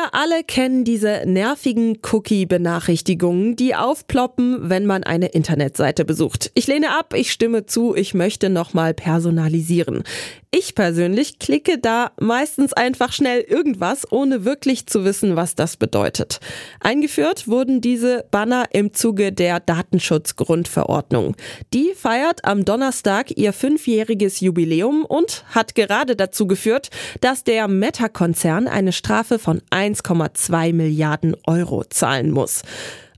Wir 0.00 0.14
alle 0.14 0.44
kennen 0.44 0.84
diese 0.84 1.24
nervigen 1.26 1.98
Cookie-Benachrichtigungen, 2.10 3.54
die 3.54 3.74
aufploppen, 3.74 4.70
wenn 4.70 4.86
man 4.86 5.04
eine 5.04 5.26
Internetseite 5.26 6.06
besucht. 6.06 6.50
Ich 6.54 6.66
lehne 6.66 6.98
ab, 6.98 7.12
ich 7.14 7.30
stimme 7.30 7.66
zu, 7.66 7.94
ich 7.94 8.14
möchte 8.14 8.48
nochmal 8.48 8.94
personalisieren. 8.94 10.04
Ich 10.52 10.74
persönlich 10.74 11.38
klicke 11.38 11.78
da 11.78 12.10
meistens 12.20 12.72
einfach 12.72 13.12
schnell 13.12 13.40
irgendwas, 13.40 14.10
ohne 14.10 14.44
wirklich 14.44 14.88
zu 14.88 15.04
wissen, 15.04 15.36
was 15.36 15.54
das 15.54 15.76
bedeutet. 15.76 16.40
Eingeführt 16.80 17.46
wurden 17.46 17.80
diese 17.80 18.24
Banner 18.32 18.64
im 18.72 18.92
Zuge 18.92 19.32
der 19.32 19.60
Datenschutzgrundverordnung. 19.60 21.36
Die 21.72 21.92
feiert 21.94 22.44
am 22.44 22.64
Donnerstag 22.64 23.30
ihr 23.36 23.52
fünfjähriges 23.52 24.40
Jubiläum 24.40 25.04
und 25.04 25.44
hat 25.50 25.76
gerade 25.76 26.16
dazu 26.16 26.48
geführt, 26.48 26.90
dass 27.20 27.44
der 27.44 27.68
Meta-Konzern 27.68 28.66
eine 28.66 28.90
Strafe 28.90 29.38
von 29.38 29.62
1,2 29.94 30.72
Milliarden 30.72 31.36
Euro 31.46 31.84
zahlen 31.84 32.30
muss. 32.30 32.62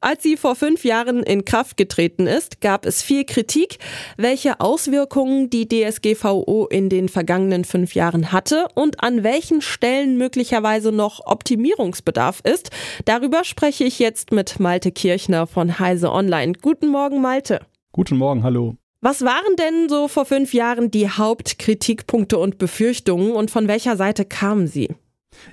Als 0.04 0.24
sie 0.24 0.36
vor 0.36 0.56
fünf 0.56 0.84
Jahren 0.84 1.22
in 1.22 1.44
Kraft 1.44 1.76
getreten 1.76 2.26
ist, 2.26 2.60
gab 2.60 2.86
es 2.86 3.02
viel 3.02 3.24
Kritik, 3.24 3.78
welche 4.16 4.58
Auswirkungen 4.58 5.48
die 5.48 5.68
DSGVO 5.68 6.66
in 6.68 6.88
den 6.88 7.08
vergangenen 7.08 7.64
fünf 7.64 7.94
Jahren 7.94 8.32
hatte 8.32 8.66
und 8.74 9.00
an 9.00 9.22
welchen 9.22 9.60
Stellen 9.60 10.18
möglicherweise 10.18 10.90
noch 10.90 11.24
Optimierungsbedarf 11.24 12.40
ist. 12.42 12.70
Darüber 13.04 13.44
spreche 13.44 13.84
ich 13.84 14.00
jetzt 14.00 14.32
mit 14.32 14.58
Malte 14.58 14.90
Kirchner 14.90 15.46
von 15.46 15.78
Heise 15.78 16.10
Online. 16.10 16.54
Guten 16.60 16.88
Morgen, 16.88 17.20
Malte. 17.20 17.60
Guten 17.92 18.16
Morgen, 18.16 18.42
hallo. 18.42 18.74
Was 19.02 19.22
waren 19.22 19.56
denn 19.56 19.88
so 19.88 20.08
vor 20.08 20.24
fünf 20.24 20.52
Jahren 20.52 20.90
die 20.90 21.08
Hauptkritikpunkte 21.08 22.38
und 22.38 22.58
Befürchtungen 22.58 23.32
und 23.32 23.52
von 23.52 23.68
welcher 23.68 23.96
Seite 23.96 24.24
kamen 24.24 24.66
sie? 24.66 24.88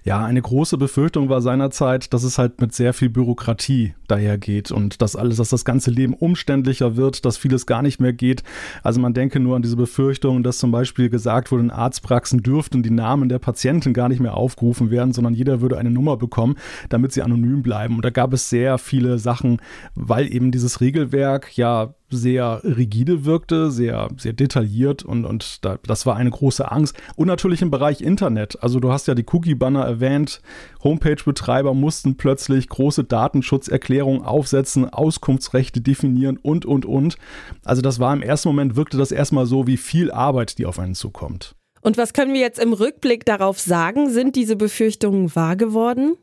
Ja, 0.04 0.26
eine 0.26 0.42
große 0.42 0.78
Befürchtung 0.78 1.30
war 1.30 1.42
seinerzeit, 1.42 2.14
dass 2.14 2.24
es 2.24 2.38
halt 2.38 2.62
mit 2.62 2.74
sehr 2.74 2.94
viel 2.94 3.10
Bürokratie 3.10 3.94
dahergeht 4.10 4.72
und 4.72 5.02
dass 5.02 5.16
alles, 5.16 5.38
dass 5.38 5.50
das 5.50 5.66
ganze 5.66 5.92
Leben 5.92 6.14
umständlicher 6.14 6.96
wird, 6.96 7.26
dass 7.26 7.38
vieles 7.38 7.66
gar 7.66 7.82
nicht 7.82 8.00
mehr 8.00 8.14
geht. 8.14 8.44
Also 8.84 9.00
man 9.00 9.14
denke 9.14 9.40
nur 9.40 9.56
an 9.56 9.62
diese 9.62 9.76
Befürchtung, 9.76 10.44
dass 10.44 10.58
zum 10.58 10.72
Beispiel 10.72 11.10
gesagt 11.10 11.52
wurde, 11.52 11.64
in 11.64 11.72
Arztpraxen 11.72 12.44
dürften 12.44 12.84
die 12.84 12.92
Namen 12.92 13.30
der 13.30 13.40
Patienten 13.40 13.94
gar 13.94 14.10
nicht 14.10 14.20
mehr 14.20 14.36
aufgerufen 14.36 14.92
werden, 14.92 15.14
sondern 15.14 15.34
jeder 15.34 15.62
würde 15.62 15.78
eine 15.78 15.92
Nummer 15.92 16.18
bekommen, 16.18 16.56
damit 16.90 17.12
sie 17.12 17.22
anonym 17.22 17.62
bleiben. 17.62 17.96
Und 17.96 18.06
da 18.06 18.10
gab 18.10 18.34
es 18.34 18.50
sehr 18.50 18.78
viele 18.78 19.20
Sachen, 19.20 19.62
weil 19.96 20.32
eben 20.34 20.52
dieses 20.52 20.82
Regelwerk 20.82 21.56
ja 21.58 21.94
sehr 22.12 22.62
rigide 22.64 23.26
wirkte, 23.26 23.72
sehr, 23.72 24.10
sehr 24.18 24.34
detailliert 24.34 25.04
und, 25.04 25.26
und 25.26 25.64
da, 25.64 25.78
das 25.86 26.06
war 26.06 26.16
eine 26.16 26.32
große 26.32 26.72
Angst. 26.72 26.98
Und 27.16 27.28
natürlich 27.28 27.62
im 27.62 27.72
Bereich 27.72 28.02
Internet. 28.02 28.62
Also 28.64 28.80
du 28.80 28.92
hast 28.92 29.08
ja 29.08 29.16
die 29.16 29.26
Cookie-Banner 29.32 29.84
erwähnt. 29.84 30.42
Homepage-Betreiber 30.84 31.74
mussten 31.74 32.18
plötzlich 32.18 32.70
große 32.70 33.04
Datenschutzerklärungen 33.04 33.99
aufsetzen, 34.04 34.90
Auskunftsrechte 34.90 35.82
definieren 35.82 36.38
und, 36.38 36.66
und, 36.66 36.86
und. 36.86 37.18
Also 37.64 37.82
das 37.82 38.00
war 38.00 38.14
im 38.14 38.22
ersten 38.22 38.50
Moment, 38.50 38.76
wirkte 38.76 38.98
das 38.98 39.12
erstmal 39.12 39.46
so 39.46 39.68
wie 39.68 39.78
viel 39.78 40.12
Arbeit, 40.12 40.58
die 40.58 40.66
auf 40.66 40.80
einen 40.80 40.96
zukommt. 40.96 41.56
Und 41.82 41.98
was 41.98 42.14
können 42.14 42.34
wir 42.34 42.42
jetzt 42.42 42.60
im 42.60 42.74
Rückblick 42.74 43.26
darauf 43.26 43.60
sagen? 43.60 44.10
Sind 44.10 44.36
diese 44.36 44.56
Befürchtungen 44.56 45.34
wahr 45.36 45.56
geworden? 45.56 46.18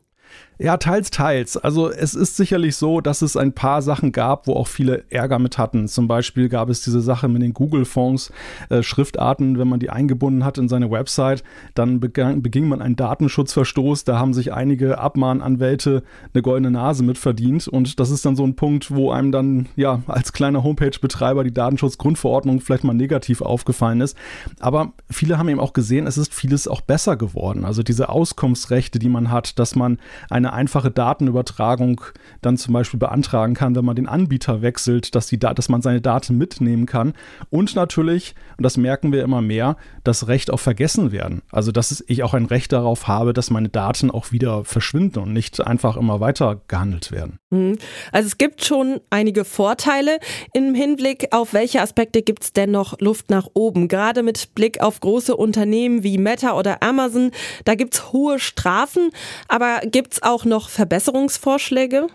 Ja, 0.59 0.77
teils, 0.77 1.11
teils. 1.11 1.55
Also 1.55 1.91
es 1.91 2.15
ist 2.15 2.35
sicherlich 2.35 2.75
so, 2.77 2.99
dass 2.99 3.21
es 3.21 3.37
ein 3.37 3.53
paar 3.53 3.83
Sachen 3.83 4.11
gab, 4.11 4.47
wo 4.47 4.53
auch 4.53 4.67
viele 4.67 5.03
Ärger 5.11 5.37
mit 5.37 5.59
hatten. 5.59 5.87
Zum 5.87 6.07
Beispiel 6.07 6.49
gab 6.49 6.69
es 6.69 6.81
diese 6.81 6.99
Sache 6.99 7.27
mit 7.27 7.43
den 7.43 7.53
Google-Fonds, 7.53 8.31
äh, 8.69 8.81
Schriftarten, 8.81 9.59
wenn 9.59 9.67
man 9.67 9.79
die 9.79 9.91
eingebunden 9.91 10.43
hat 10.43 10.57
in 10.57 10.67
seine 10.67 10.89
Website, 10.89 11.43
dann 11.75 11.99
begann, 11.99 12.41
beging 12.41 12.67
man 12.67 12.81
einen 12.81 12.95
Datenschutzverstoß. 12.95 14.03
Da 14.05 14.17
haben 14.17 14.33
sich 14.33 14.51
einige 14.51 14.97
Abmahnanwälte 14.97 16.01
eine 16.33 16.41
goldene 16.41 16.71
Nase 16.71 17.03
mit 17.03 17.19
verdient. 17.19 17.67
Und 17.67 17.99
das 17.99 18.09
ist 18.09 18.25
dann 18.25 18.35
so 18.35 18.43
ein 18.43 18.55
Punkt, 18.55 18.89
wo 18.89 19.11
einem 19.11 19.31
dann 19.31 19.67
ja 19.75 20.01
als 20.07 20.33
kleiner 20.33 20.63
Homepage-Betreiber 20.63 21.43
die 21.43 21.53
Datenschutzgrundverordnung 21.53 22.61
vielleicht 22.61 22.83
mal 22.83 22.95
negativ 22.95 23.41
aufgefallen 23.41 24.01
ist. 24.01 24.17
Aber 24.59 24.93
viele 25.07 25.37
haben 25.37 25.49
eben 25.49 25.59
auch 25.59 25.73
gesehen, 25.73 26.07
es 26.07 26.17
ist 26.17 26.33
vieles 26.33 26.67
auch 26.67 26.81
besser 26.81 27.15
geworden. 27.15 27.63
Also 27.63 27.83
diese 27.83 28.09
Auskunftsrechte, 28.09 28.97
die 28.97 29.09
man 29.09 29.29
hat, 29.29 29.59
dass 29.59 29.75
man 29.75 29.99
eine 30.31 30.46
einfache 30.53 30.91
Datenübertragung 30.91 32.01
dann 32.41 32.57
zum 32.57 32.73
Beispiel 32.73 32.99
beantragen 32.99 33.53
kann, 33.53 33.75
wenn 33.75 33.85
man 33.85 33.95
den 33.95 34.07
Anbieter 34.07 34.61
wechselt, 34.61 35.15
dass, 35.15 35.27
die, 35.27 35.39
dass 35.39 35.69
man 35.69 35.81
seine 35.81 36.01
Daten 36.01 36.37
mitnehmen 36.37 36.85
kann. 36.85 37.13
Und 37.49 37.75
natürlich, 37.75 38.35
und 38.57 38.63
das 38.63 38.77
merken 38.77 39.11
wir 39.11 39.23
immer 39.23 39.41
mehr, 39.41 39.77
das 40.03 40.27
Recht 40.27 40.51
auf 40.51 40.61
Vergessen 40.61 41.11
werden. 41.11 41.41
Also, 41.51 41.71
dass 41.71 42.03
ich 42.07 42.23
auch 42.23 42.33
ein 42.33 42.45
Recht 42.45 42.71
darauf 42.71 43.07
habe, 43.07 43.33
dass 43.33 43.49
meine 43.49 43.69
Daten 43.69 44.11
auch 44.11 44.31
wieder 44.31 44.65
verschwinden 44.65 45.19
und 45.19 45.33
nicht 45.33 45.65
einfach 45.65 45.97
immer 45.97 46.19
weiter 46.19 46.61
gehandelt 46.67 47.11
werden. 47.11 47.39
Mhm. 47.49 47.77
Also 48.11 48.27
es 48.27 48.37
gibt 48.37 48.65
schon 48.65 48.99
einige 49.09 49.45
Vorteile. 49.45 50.19
Im 50.53 50.75
Hinblick 50.75 51.29
auf 51.31 51.53
welche 51.53 51.81
Aspekte 51.81 52.21
gibt 52.21 52.43
es 52.43 52.53
denn 52.53 52.71
noch 52.71 52.99
Luft 52.99 53.29
nach 53.29 53.47
oben? 53.53 53.87
Gerade 53.87 54.23
mit 54.23 54.53
Blick 54.55 54.81
auf 54.81 54.99
große 54.99 55.35
Unternehmen 55.35 56.03
wie 56.03 56.17
Meta 56.17 56.57
oder 56.57 56.83
Amazon, 56.83 57.31
da 57.65 57.75
gibt 57.75 57.95
es 57.95 58.11
hohe 58.11 58.39
Strafen, 58.39 59.11
aber 59.47 59.81
gibt 59.85 60.13
es 60.13 60.23
auch 60.37 60.45
noch 60.45 60.69
Verbesserungsvorschläge? 60.69 62.07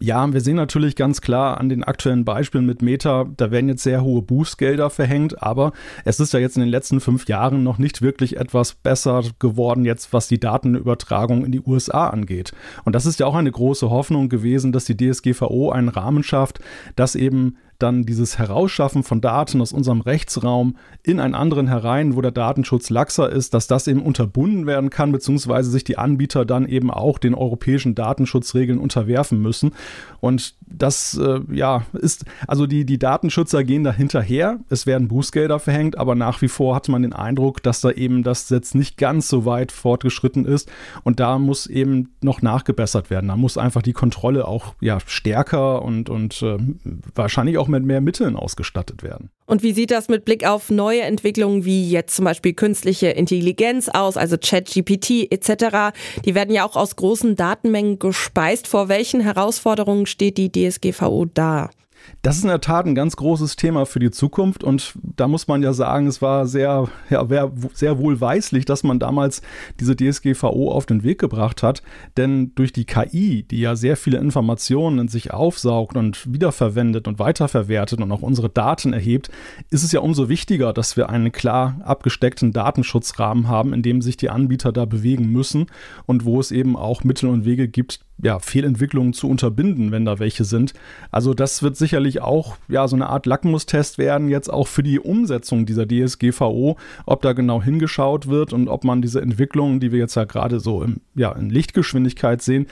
Ja, 0.00 0.32
wir 0.32 0.40
sehen 0.40 0.56
natürlich 0.56 0.96
ganz 0.96 1.20
klar 1.20 1.60
an 1.60 1.68
den 1.68 1.84
aktuellen 1.84 2.24
Beispielen 2.24 2.66
mit 2.66 2.82
Meta, 2.82 3.26
da 3.36 3.52
werden 3.52 3.68
jetzt 3.68 3.84
sehr 3.84 4.02
hohe 4.02 4.20
Bußgelder 4.20 4.90
verhängt, 4.90 5.40
aber 5.40 5.72
es 6.04 6.18
ist 6.18 6.32
ja 6.32 6.40
jetzt 6.40 6.56
in 6.56 6.62
den 6.62 6.70
letzten 6.70 7.00
fünf 7.00 7.28
Jahren 7.28 7.62
noch 7.62 7.78
nicht 7.78 8.02
wirklich 8.02 8.36
etwas 8.36 8.74
besser 8.74 9.22
geworden, 9.38 9.84
jetzt 9.84 10.12
was 10.12 10.26
die 10.26 10.40
Datenübertragung 10.40 11.44
in 11.44 11.52
die 11.52 11.60
USA 11.60 12.08
angeht. 12.08 12.52
Und 12.84 12.96
das 12.96 13.06
ist 13.06 13.20
ja 13.20 13.26
auch 13.26 13.36
eine 13.36 13.52
große 13.52 13.90
Hoffnung 13.90 14.28
gewesen, 14.28 14.72
dass 14.72 14.86
die 14.86 14.96
DSGVO 14.96 15.70
einen 15.70 15.90
Rahmen 15.90 16.24
schafft, 16.24 16.58
dass 16.96 17.14
eben 17.14 17.58
dann 17.82 18.04
dieses 18.04 18.38
Herausschaffen 18.38 19.02
von 19.02 19.20
Daten 19.20 19.60
aus 19.60 19.72
unserem 19.72 20.00
Rechtsraum 20.00 20.76
in 21.02 21.20
einen 21.20 21.34
anderen 21.34 21.68
herein, 21.68 22.16
wo 22.16 22.20
der 22.20 22.30
Datenschutz 22.30 22.90
laxer 22.90 23.30
ist, 23.30 23.54
dass 23.54 23.66
das 23.66 23.86
eben 23.86 24.02
unterbunden 24.02 24.66
werden 24.66 24.90
kann, 24.90 25.12
beziehungsweise 25.12 25.70
sich 25.70 25.84
die 25.84 25.98
Anbieter 25.98 26.44
dann 26.44 26.66
eben 26.66 26.90
auch 26.90 27.18
den 27.18 27.34
europäischen 27.34 27.94
Datenschutzregeln 27.94 28.78
unterwerfen 28.78 29.40
müssen. 29.40 29.72
Und 30.20 30.54
das, 30.60 31.18
äh, 31.18 31.40
ja, 31.52 31.84
ist, 31.92 32.24
also 32.46 32.66
die, 32.66 32.84
die 32.84 32.98
Datenschützer 32.98 33.64
gehen 33.64 33.84
da 33.84 33.92
hinterher. 33.92 34.60
Es 34.68 34.86
werden 34.86 35.08
Bußgelder 35.08 35.58
verhängt, 35.58 35.98
aber 35.98 36.14
nach 36.14 36.40
wie 36.42 36.48
vor 36.48 36.74
hat 36.74 36.88
man 36.88 37.02
den 37.02 37.12
Eindruck, 37.12 37.62
dass 37.62 37.80
da 37.80 37.90
eben 37.90 38.22
das 38.22 38.48
jetzt 38.50 38.74
nicht 38.74 38.96
ganz 38.96 39.28
so 39.28 39.44
weit 39.44 39.72
fortgeschritten 39.72 40.44
ist. 40.44 40.70
Und 41.02 41.20
da 41.20 41.38
muss 41.38 41.66
eben 41.66 42.10
noch 42.22 42.42
nachgebessert 42.42 43.10
werden. 43.10 43.28
Da 43.28 43.36
muss 43.36 43.58
einfach 43.58 43.82
die 43.82 43.92
Kontrolle 43.92 44.46
auch 44.46 44.74
ja, 44.80 44.98
stärker 45.06 45.82
und, 45.82 46.08
und 46.08 46.42
äh, 46.42 46.58
wahrscheinlich 47.14 47.58
auch 47.58 47.68
mit 47.72 47.84
mehr 47.84 48.00
Mitteln 48.00 48.36
ausgestattet 48.36 49.02
werden. 49.02 49.30
Und 49.46 49.64
wie 49.64 49.72
sieht 49.72 49.90
das 49.90 50.08
mit 50.08 50.24
Blick 50.24 50.46
auf 50.46 50.70
neue 50.70 51.02
Entwicklungen 51.02 51.64
wie 51.64 51.90
jetzt 51.90 52.14
zum 52.14 52.24
Beispiel 52.24 52.52
künstliche 52.52 53.08
Intelligenz 53.08 53.88
aus, 53.88 54.16
also 54.16 54.36
ChatGPT 54.38 55.32
etc.? 55.32 55.96
Die 56.24 56.36
werden 56.36 56.54
ja 56.54 56.64
auch 56.64 56.76
aus 56.76 56.94
großen 56.94 57.34
Datenmengen 57.34 57.98
gespeist. 57.98 58.68
Vor 58.68 58.88
welchen 58.88 59.20
Herausforderungen 59.20 60.06
steht 60.06 60.38
die 60.38 60.52
DSGVO 60.52 61.26
da? 61.26 61.70
Das 62.22 62.36
ist 62.36 62.42
in 62.42 62.48
der 62.48 62.60
Tat 62.60 62.86
ein 62.86 62.94
ganz 62.94 63.16
großes 63.16 63.56
Thema 63.56 63.86
für 63.86 63.98
die 63.98 64.10
Zukunft 64.10 64.62
und 64.62 64.94
da 65.02 65.26
muss 65.28 65.48
man 65.48 65.62
ja 65.62 65.72
sagen, 65.72 66.06
es 66.06 66.22
war 66.22 66.46
sehr, 66.46 66.88
ja, 67.10 67.50
sehr 67.74 67.98
wohlweislich, 67.98 68.64
dass 68.64 68.84
man 68.84 68.98
damals 68.98 69.42
diese 69.80 69.96
DSGVO 69.96 70.70
auf 70.70 70.86
den 70.86 71.02
Weg 71.02 71.18
gebracht 71.18 71.62
hat, 71.62 71.82
denn 72.16 72.52
durch 72.54 72.72
die 72.72 72.84
KI, 72.84 73.42
die 73.42 73.60
ja 73.60 73.74
sehr 73.76 73.96
viele 73.96 74.18
Informationen 74.18 75.00
in 75.00 75.08
sich 75.08 75.32
aufsaugt 75.32 75.96
und 75.96 76.32
wiederverwendet 76.32 77.08
und 77.08 77.18
weiterverwertet 77.18 78.00
und 78.00 78.12
auch 78.12 78.22
unsere 78.22 78.48
Daten 78.48 78.92
erhebt, 78.92 79.30
ist 79.70 79.82
es 79.82 79.92
ja 79.92 80.00
umso 80.00 80.28
wichtiger, 80.28 80.72
dass 80.72 80.96
wir 80.96 81.08
einen 81.08 81.32
klar 81.32 81.80
abgesteckten 81.84 82.52
Datenschutzrahmen 82.52 83.48
haben, 83.48 83.72
in 83.72 83.82
dem 83.82 84.02
sich 84.02 84.16
die 84.16 84.30
Anbieter 84.30 84.72
da 84.72 84.84
bewegen 84.84 85.26
müssen 85.30 85.66
und 86.06 86.24
wo 86.24 86.38
es 86.38 86.50
eben 86.50 86.76
auch 86.76 87.04
Mittel 87.04 87.28
und 87.28 87.44
Wege 87.44 87.68
gibt, 87.68 88.00
ja, 88.22 88.38
Fehlentwicklungen 88.38 89.12
zu 89.12 89.28
unterbinden, 89.28 89.90
wenn 89.90 90.04
da 90.04 90.18
welche 90.18 90.44
sind. 90.44 90.74
Also 91.10 91.34
das 91.34 91.62
wird 91.62 91.76
sicherlich 91.76 92.20
auch 92.20 92.56
ja 92.68 92.86
so 92.86 92.96
eine 92.96 93.08
Art 93.08 93.26
Lackmustest 93.26 93.98
werden 93.98 94.28
jetzt 94.28 94.52
auch 94.52 94.68
für 94.68 94.82
die 94.82 95.00
Umsetzung 95.00 95.66
dieser 95.66 95.86
DSGVO, 95.86 96.76
ob 97.06 97.22
da 97.22 97.32
genau 97.32 97.62
hingeschaut 97.62 98.28
wird 98.28 98.52
und 98.52 98.68
ob 98.68 98.84
man 98.84 99.02
diese 99.02 99.20
Entwicklungen, 99.20 99.80
die 99.80 99.92
wir 99.92 99.98
jetzt 99.98 100.14
ja 100.14 100.24
gerade 100.24 100.60
so 100.60 100.82
im, 100.82 101.00
ja, 101.14 101.32
in 101.32 101.50
Lichtgeschwindigkeit 101.50 102.42
sehen, 102.42 102.66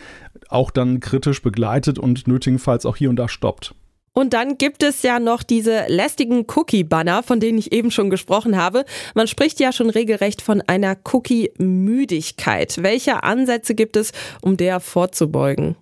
auch 0.48 0.70
dann 0.70 1.00
kritisch 1.00 1.42
begleitet 1.42 1.98
und 1.98 2.28
nötigenfalls 2.28 2.86
auch 2.86 2.96
hier 2.96 3.10
und 3.10 3.16
da 3.16 3.28
stoppt. 3.28 3.74
Und 4.12 4.32
dann 4.32 4.58
gibt 4.58 4.82
es 4.82 5.02
ja 5.02 5.20
noch 5.20 5.42
diese 5.42 5.86
lästigen 5.86 6.44
Cookie-Banner, 6.48 7.22
von 7.22 7.38
denen 7.38 7.58
ich 7.58 7.72
eben 7.72 7.90
schon 7.90 8.10
gesprochen 8.10 8.56
habe. 8.56 8.84
Man 9.14 9.28
spricht 9.28 9.60
ja 9.60 9.72
schon 9.72 9.88
regelrecht 9.88 10.42
von 10.42 10.62
einer 10.62 10.96
Cookie-Müdigkeit. 11.12 12.82
Welche 12.82 13.22
Ansätze 13.22 13.74
gibt 13.74 13.96
es, 13.96 14.12
um 14.42 14.56
der 14.56 14.80
vorzubeugen? 14.80 15.76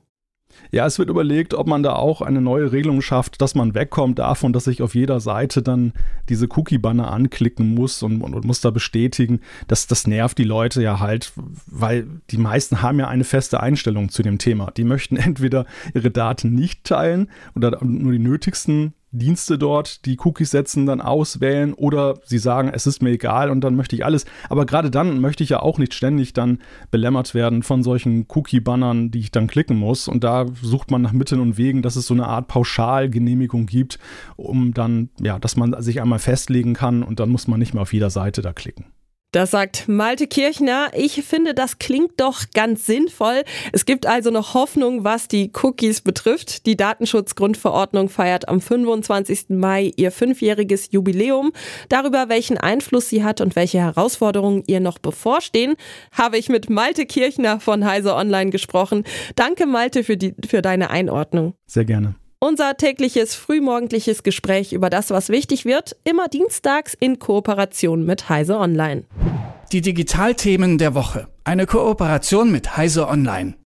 Ja, 0.71 0.87
es 0.87 0.99
wird 0.99 1.09
überlegt, 1.09 1.55
ob 1.55 1.67
man 1.67 1.83
da 1.83 1.95
auch 1.95 2.21
eine 2.21 2.41
neue 2.41 2.73
Regelung 2.73 3.01
schafft, 3.01 3.41
dass 3.41 3.55
man 3.55 3.75
wegkommt 3.75 4.19
davon, 4.19 4.53
dass 4.53 4.67
ich 4.67 4.83
auf 4.83 4.95
jeder 4.95 5.21
Seite 5.21 5.63
dann 5.63 5.93
diese 6.29 6.47
Cookie-Banner 6.47 7.11
anklicken 7.11 7.75
muss 7.75 8.03
und, 8.03 8.21
und, 8.23 8.35
und, 8.35 8.45
muss 8.45 8.61
da 8.61 8.71
bestätigen. 8.71 9.41
Das, 9.67 9.87
das 9.87 10.07
nervt 10.07 10.39
die 10.39 10.45
Leute 10.45 10.83
ja 10.83 11.01
halt, 11.01 11.33
weil 11.67 12.07
die 12.31 12.39
meisten 12.39 12.83
haben 12.83 12.99
ja 12.99 13.09
eine 13.09 13.25
feste 13.25 13.61
Einstellung 13.61 14.11
zu 14.11 14.23
dem 14.23 14.39
Thema. 14.39 14.71
Die 14.77 14.85
möchten 14.85 15.17
entweder 15.29 15.67
ihre 15.95 16.11
Daten 16.11 16.55
nicht 16.55 16.85
teilen 16.85 17.31
oder 17.55 17.79
nur 17.83 18.13
die 18.13 18.19
nötigsten 18.19 18.95
Dienste 19.11 19.59
dort, 19.59 20.05
die 20.05 20.19
Cookies 20.23 20.51
setzen, 20.51 20.87
dann 20.87 21.01
auswählen 21.01 21.73
oder 21.73 22.19
sie 22.25 22.39
sagen, 22.39 22.71
es 22.73 22.87
ist 22.87 23.03
mir 23.03 23.11
egal 23.11 23.51
und 23.51 23.63
dann 23.63 23.75
möchte 23.75 23.97
ich 23.97 24.05
alles. 24.05 24.27
Aber 24.49 24.67
gerade 24.67 24.91
dann 24.91 25.21
möchte 25.21 25.43
ich 25.43 25.51
ja 25.51 25.61
auch 25.61 25.79
nicht 25.79 25.95
ständig 25.95 26.33
dann 26.33 26.59
belämmert 26.91 27.35
werden 27.35 27.63
von 27.63 27.83
solchen 27.83 28.27
Cookie-Bannern, 28.29 29.11
die 29.11 29.21
ich 29.21 29.31
dann 29.31 29.47
klicken 29.47 29.79
muss. 29.79 30.09
Und 30.09 30.25
da 30.25 30.47
sucht 30.61 30.91
man 30.91 31.03
nach 31.03 31.13
Mitteln 31.13 31.41
und 31.41 31.57
Wegen, 31.57 31.83
dass 31.83 31.97
es 31.97 32.07
so 32.07 32.15
eine 32.15 32.27
Art 32.27 32.49
Pauschalgenehmigung 32.49 33.67
gibt, 33.67 33.99
um 34.37 34.75
dann, 34.75 35.11
ja, 35.21 35.39
dass 35.39 35.57
man 35.57 35.81
sich 35.83 36.03
einmal 36.03 36.19
festlegen 36.19 36.75
kann 36.75 37.03
und 37.03 37.21
dann 37.21 37.31
muss 37.31 37.49
man 37.49 37.59
nicht 37.59 37.75
mehr 37.75 37.83
auf 37.83 37.93
jeder 37.93 38.11
Seite 38.11 38.43
da 38.43 38.53
klicken. 38.53 38.87
Das 39.33 39.51
sagt 39.51 39.89
Malte 39.89 40.27
Kirchner. 40.27 40.89
Ich 40.97 41.23
finde, 41.23 41.53
das 41.53 41.79
klingt 41.79 42.19
doch 42.19 42.45
ganz 42.55 42.87
sinnvoll. 42.87 43.43
Es 43.73 43.85
gibt 43.85 44.07
also 44.07 44.31
noch 44.31 44.55
Hoffnung, 44.55 45.05
was 45.05 45.29
die 45.29 45.53
Cookies 45.63 46.01
betrifft. 46.01 46.65
Die 46.65 46.79
Datenschutzgrundverordnung 46.79 48.09
feiert 48.09 48.49
am 48.49 48.63
25. 48.63 49.51
Mai 49.51 49.93
ihr 49.97 50.13
fünfjähriges 50.13 50.93
Jubiläum. 50.93 51.53
Darüber, 51.91 52.31
welchen 52.31 52.57
Einfluss 52.57 53.11
sie 53.11 53.23
hat 53.23 53.43
und 53.43 53.55
welche 53.55 53.81
Herausforderungen 53.81 54.65
ihr 54.67 54.81
noch 54.81 54.99
bevorstehen, 54.99 55.75
habe 56.13 56.39
ich 56.39 56.49
mit 56.49 56.71
Malte 56.71 57.05
Kirchner 57.05 57.61
von 57.61 57.85
Heise 57.85 58.15
Online 58.15 58.49
gesprochen. 58.49 59.05
Danke, 59.37 59.67
Malte, 59.67 60.05
für, 60.05 60.17
die, 60.17 60.35
für 60.49 60.63
deine 60.63 60.89
Einordnung. 60.89 61.53
Sehr 61.67 61.85
gerne. 61.85 62.15
Unser 62.40 62.76
tägliches 62.76 63.35
frühmorgendliches 63.35 64.23
Gespräch 64.23 64.73
über 64.73 64.90
das, 64.90 65.11
was 65.11 65.29
wichtig 65.29 65.64
wird, 65.64 65.96
immer 66.05 66.29
dienstags 66.29 66.94
in 66.94 67.19
Kooperation 67.19 68.06
mit 68.06 68.29
Heise 68.29 68.58
Online. 68.58 69.02
Die 69.73 69.81
Digitalthemen 69.81 70.79
der 70.79 70.94
Woche. 70.94 71.26
Eine 71.43 71.67
Kooperation 71.67 72.52
mit 72.52 72.76
Heise 72.76 73.08
Online. 73.08 73.55